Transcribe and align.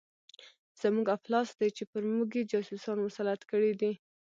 زموږ 0.81 1.07
افلاس 1.17 1.49
دی 1.59 1.69
چې 1.77 1.83
پر 1.91 2.03
موږ 2.13 2.27
یې 2.37 2.43
جاسوسان 2.51 2.97
مسلط 3.05 3.41
کړي 3.51 3.71
دي. 3.81 3.93